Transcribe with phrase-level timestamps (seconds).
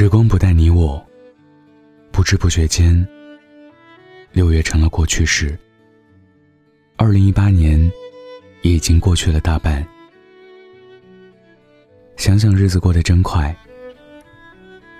[0.00, 1.06] 时光不待你我，
[2.10, 3.06] 不知不觉间，
[4.32, 5.58] 六月成了过去式。
[6.96, 7.78] 二零一八年
[8.62, 9.86] 也已经过去了大半，
[12.16, 13.54] 想想日子过得真快。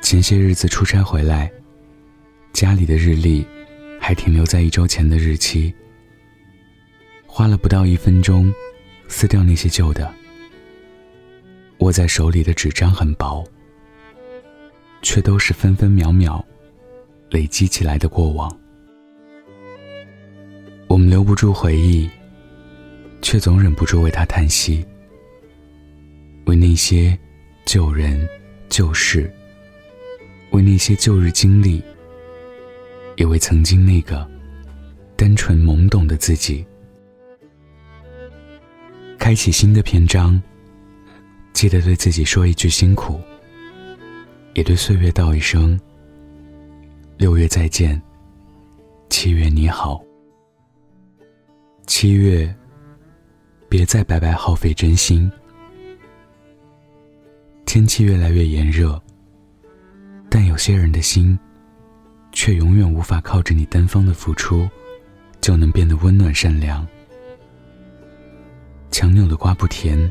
[0.03, 1.51] 前些日子出差回来，
[2.53, 3.43] 家里的日历
[3.98, 5.75] 还停留在一周前的日期，
[7.27, 8.53] 花了不到一分钟
[9.09, 10.14] 撕掉那些旧的，
[11.79, 13.43] 握在手里的纸张很薄。
[15.03, 16.45] 却都是分分秒秒
[17.31, 18.55] 累积起来的过往。
[20.89, 22.11] 我们留不住回忆，
[23.23, 24.85] 却总忍不住为他叹息。
[26.47, 27.17] 为那些
[27.65, 28.29] 旧人
[28.69, 29.33] 旧事，
[30.51, 31.81] 为那些旧日经历，
[33.17, 34.29] 也为曾经那个
[35.17, 36.67] 单纯懵懂的自己。
[39.17, 40.43] 开启新的篇章，
[41.53, 43.21] 记得对自己说一句辛苦。
[44.55, 45.79] 也对岁月道一声
[47.17, 48.01] ：“六月再见，
[49.09, 50.03] 七月你好。”
[51.87, 52.53] 七月，
[53.69, 55.31] 别再白白耗费真心。
[57.65, 59.01] 天气越来越炎热，
[60.29, 61.39] 但有些人的心，
[62.33, 64.69] 却永远无法靠着你单方的付出，
[65.41, 66.87] 就能变得温暖善良。
[68.91, 70.11] 强扭的瓜不甜。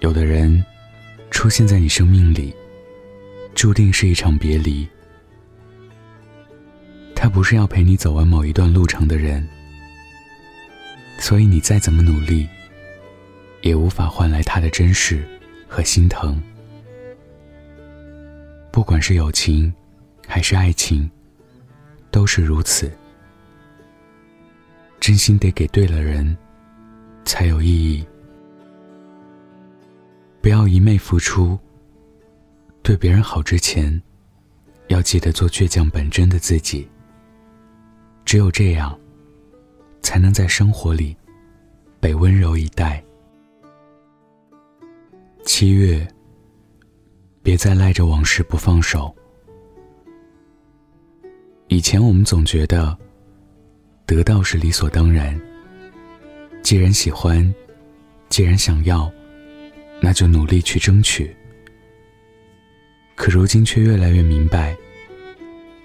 [0.00, 0.64] 有的人，
[1.30, 2.54] 出现在你生命里。
[3.56, 4.86] 注定是一场别离。
[7.14, 9.48] 他不是要陪你走完某一段路程的人，
[11.18, 12.46] 所以你再怎么努力，
[13.62, 15.26] 也无法换来他的真实
[15.66, 16.40] 和心疼。
[18.70, 19.72] 不管是友情，
[20.28, 21.10] 还是爱情，
[22.10, 22.92] 都是如此。
[25.00, 26.36] 真心得给对了人，
[27.24, 28.04] 才有意义。
[30.42, 31.58] 不要一昧付出。
[32.86, 34.00] 对别人好之前，
[34.86, 36.88] 要记得做倔强本真的自己。
[38.24, 38.96] 只有这样，
[40.02, 41.16] 才能在生活里
[41.98, 43.02] 被温柔以待。
[45.44, 46.06] 七月，
[47.42, 49.12] 别再赖着往事不放手。
[51.66, 52.96] 以前我们总觉得，
[54.06, 55.36] 得到是理所当然。
[56.62, 57.52] 既然喜欢，
[58.28, 59.10] 既然想要，
[60.00, 61.36] 那就努力去争取。
[63.16, 64.76] 可如今却越来越明白，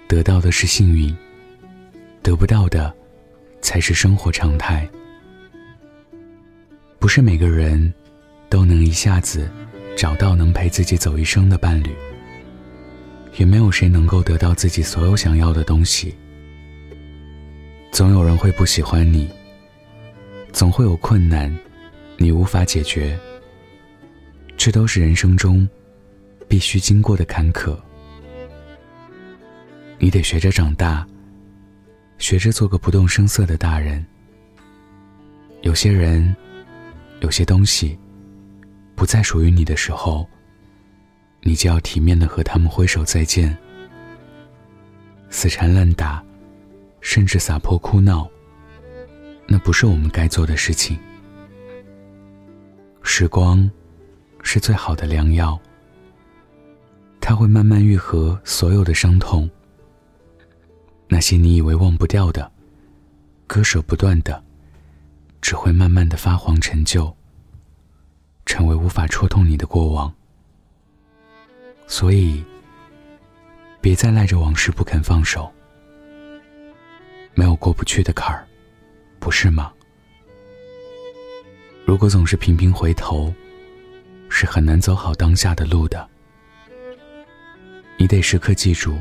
[0.06, 1.12] 得到的是幸运，
[2.22, 2.94] 得不到的，
[3.62, 4.88] 才是生活常态。
[6.98, 7.92] 不是每个人，
[8.50, 9.50] 都能一下子
[9.96, 11.90] 找到能陪自己走一生的伴侣，
[13.38, 16.14] 也没有谁能够得到自己所有想要的东西。
[17.90, 19.28] 总有人会不喜欢你，
[20.52, 21.52] 总会有困难，
[22.18, 23.18] 你无法解决。
[24.56, 25.66] 这都是人生中。
[26.52, 27.74] 必须经过的坎坷，
[29.98, 31.08] 你得学着长大，
[32.18, 34.04] 学着做个不动声色的大人。
[35.62, 36.36] 有些人，
[37.20, 37.98] 有些东西，
[38.94, 40.28] 不再属于你的时候，
[41.40, 43.56] 你就要体面的和他们挥手再见。
[45.30, 46.22] 死缠烂打，
[47.00, 48.28] 甚至撒泼哭闹，
[49.46, 50.98] 那不是我们该做的事情。
[53.02, 53.70] 时光，
[54.42, 55.58] 是最好的良药。
[57.32, 59.48] 它会慢慢愈合所有的伤痛。
[61.08, 62.52] 那些你以为忘不掉的、
[63.46, 64.44] 割舍不断的，
[65.40, 67.10] 只会慢慢的发黄陈旧，
[68.44, 70.12] 成为无法戳痛你的过往。
[71.86, 72.44] 所以，
[73.80, 75.50] 别再赖着往事不肯放手。
[77.32, 78.46] 没有过不去的坎儿，
[79.18, 79.72] 不是吗？
[81.86, 83.32] 如果总是频频回头，
[84.28, 86.11] 是很难走好当下的路的。
[88.02, 89.00] 你得时刻记住，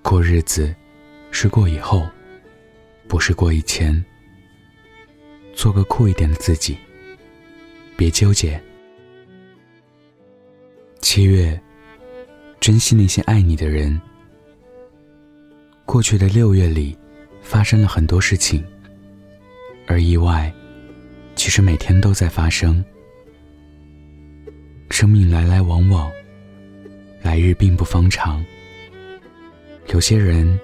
[0.00, 0.74] 过日子
[1.30, 2.08] 是过以后，
[3.06, 4.02] 不是过以前。
[5.52, 6.78] 做个酷一点的自己，
[7.94, 8.58] 别纠结。
[11.02, 11.60] 七月，
[12.58, 14.00] 珍惜那些爱你的人。
[15.84, 16.96] 过去的六月里，
[17.42, 18.64] 发生了很多事情，
[19.86, 20.50] 而意外，
[21.36, 22.82] 其实每天都在发生。
[24.88, 26.10] 生命来来往往。
[27.24, 28.44] 来日并不方长。
[29.88, 30.60] 有些人，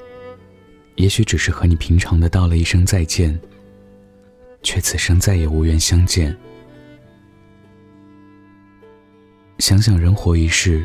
[0.97, 3.37] 也许只是和你平常的道了一声再见，
[4.62, 6.37] 却此生再也无缘相见。
[9.59, 10.85] 想想人活一世，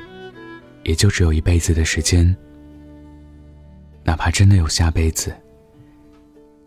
[0.83, 2.35] 也就只有一辈子的时间。
[4.03, 5.35] 哪怕真的有下辈子，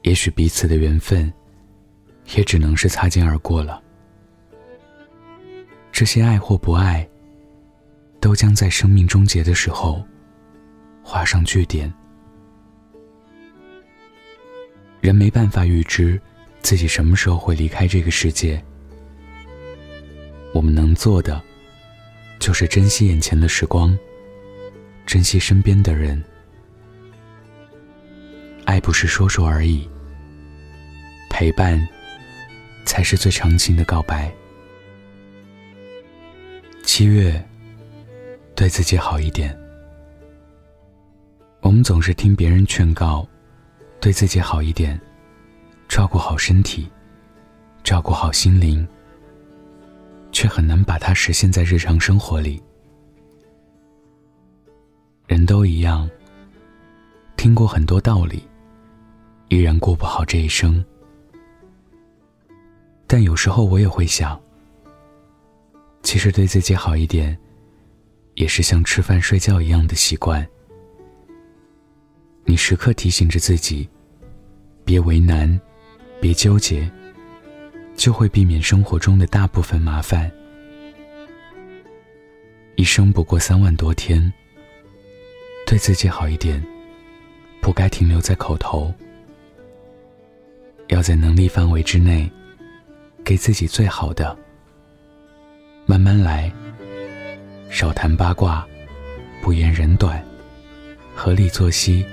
[0.03, 1.33] 也许彼此的缘分，
[2.37, 3.83] 也只能是擦肩而过了。
[5.91, 7.09] 这些爱或不爱。
[8.21, 10.05] 都将在生命终结的时候
[11.03, 11.93] 画上句点。
[15.01, 16.21] 人没办法预知
[16.61, 18.63] 自己什么时候会离开这个世界，
[20.53, 21.41] 我们能做的
[22.41, 23.97] 就是珍惜眼前的时光，
[25.07, 26.23] 珍惜身边的人。
[28.65, 29.89] 爱不是说说而已，
[31.31, 31.89] 陪伴
[32.85, 34.31] 才是最长情的告白。
[36.83, 37.48] 七月，
[38.59, 39.57] 对自己好一点。
[41.61, 43.25] 我们总是听别人劝告。
[44.01, 45.01] 对自己好一点，
[45.89, 46.89] 照顾好身体，
[47.85, 48.87] 照顾好心灵，
[50.31, 52.63] 却很难把它实现在日常生活里。
[55.27, 56.09] 人都一样，
[57.37, 58.43] 听过很多道理，
[59.49, 60.85] 依然过不好这一生。
[63.07, 64.41] 但有时候我也会想，
[66.03, 67.37] 其实对自己好一点，
[68.39, 70.47] 也是像吃饭睡觉一样的习惯。
[72.45, 73.87] 你时刻提醒着自己，
[74.85, 75.61] 别为难，
[76.21, 76.89] 别纠结，
[77.97, 80.31] 就会避免生活中的大部分麻烦。
[82.77, 84.33] 一生不过三万多天，
[85.67, 86.65] 对自己好一点，
[87.61, 88.95] 不该停留在口头，
[90.87, 92.31] 要在能力范围之内，
[93.25, 94.39] 给自己最好的。
[95.87, 96.53] 慢慢来，
[97.69, 98.67] 少谈八卦，
[99.43, 100.23] 不言人短，
[101.15, 102.05] 合理作息。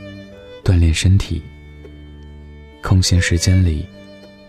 [0.64, 1.44] 锻炼身体，
[2.82, 3.86] 空闲时间里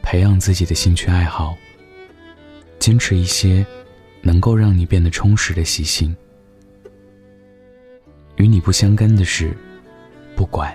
[0.03, 1.55] 培养自己的兴趣爱好，
[2.79, 3.65] 坚持一些
[4.23, 6.17] 能够让你变得充实的习性。
[8.37, 9.55] 与你不相干的事
[10.35, 10.75] 不管，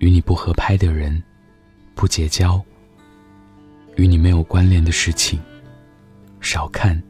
[0.00, 1.22] 与你不合拍的人
[1.94, 2.60] 不结交，
[3.94, 5.38] 与你没有关联的事情
[6.40, 7.00] 少看，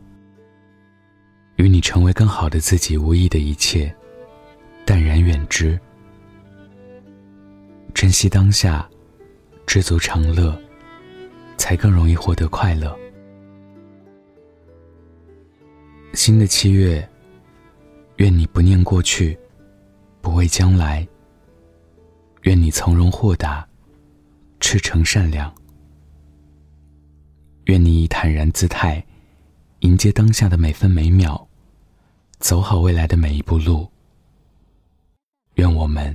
[1.61, 3.95] 与你成为更好的自己无益的一切
[4.87, 5.79] 淡然远之。
[7.93, 8.89] 珍惜当下，
[9.67, 10.59] 知足常乐，
[11.59, 12.99] 才更容易获得快乐。
[16.15, 17.07] 新的七月，
[18.17, 19.39] 愿你不念过去，
[20.23, 21.07] 不畏将来。
[22.45, 23.69] 愿你从容豁达，
[24.61, 25.55] 赤诚善良。
[27.67, 29.05] 愿你以坦然姿态，
[29.81, 31.47] 迎接当下的每分每秒，
[32.41, 33.89] 走好未来的每一步路。
[35.55, 36.15] 愿我们。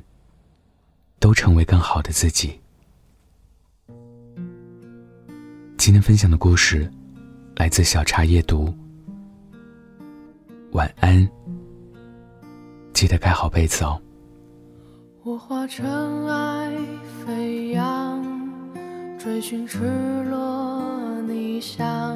[1.18, 2.60] 都成为更好的自己。
[5.76, 6.88] 今天分享的故事
[7.56, 8.72] 来自小茶夜读。
[10.74, 11.28] 晚安，
[12.94, 14.00] 记得盖好被子哦。
[15.24, 16.72] 我化尘埃
[17.26, 18.24] 飞扬，
[19.18, 19.80] 追寻赤
[20.26, 22.16] 裸逆翔，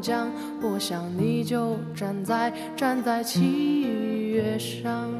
[0.00, 0.28] 江，
[0.62, 3.82] 我想你就站在站在七
[4.30, 5.10] 月上。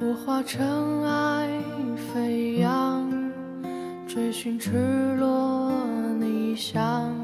[0.00, 1.48] 我化尘埃
[2.12, 3.10] 飞扬，
[4.06, 5.72] 追寻赤裸
[6.20, 7.23] 逆翔。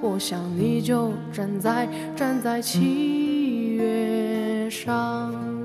[0.00, 5.61] 我想你就站在站在七月上。